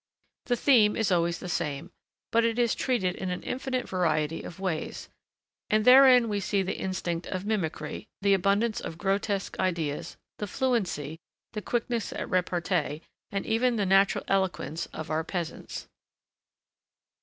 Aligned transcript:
The 0.47 0.55
theme 0.55 0.95
is 0.95 1.11
always 1.11 1.37
the 1.37 1.47
same, 1.47 1.91
but 2.31 2.43
it 2.43 2.57
is 2.57 2.73
treated 2.73 3.13
in 3.15 3.29
an 3.29 3.43
infinite 3.43 3.87
variety 3.87 4.41
of 4.41 4.59
ways, 4.59 5.09
and 5.69 5.85
therein 5.85 6.27
we 6.27 6.39
see 6.39 6.63
the 6.63 6.75
instinct 6.79 7.27
of 7.27 7.45
mimicry, 7.45 8.07
the 8.19 8.33
abundance 8.33 8.81
of 8.81 8.97
grotesque 8.97 9.59
ideas, 9.59 10.17
the 10.39 10.47
fluency, 10.47 11.19
the 11.53 11.61
quickness 11.61 12.11
at 12.13 12.27
repartee, 12.27 13.03
and 13.31 13.45
even 13.45 13.75
the 13.75 13.85
natural 13.85 14.23
eloquence 14.27 14.87
of 14.87 15.11
our 15.11 15.23
peasants. 15.23 15.87